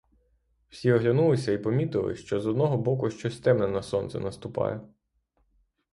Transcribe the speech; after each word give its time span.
Всі 0.69 0.91
оглянулися 0.93 1.51
і 1.51 1.57
помітили, 1.57 2.15
що 2.15 2.39
з 2.39 2.47
одного 2.47 2.77
боку 2.77 3.09
щось 3.09 3.39
темне 3.39 3.67
на 3.67 3.81
сонце 3.83 4.19
наступає. 4.19 4.81